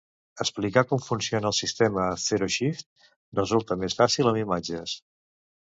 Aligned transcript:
Explicar 0.45 0.83
com 0.91 1.03
funciona 1.07 1.51
el 1.51 1.55
sistema 1.57 2.07
Zeroshift 2.23 2.89
resulta 3.43 3.79
més 3.85 4.01
fàcil 4.03 4.33
amb 4.33 4.45
imatges. 4.47 5.01